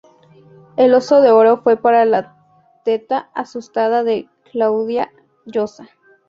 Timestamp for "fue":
1.61-1.77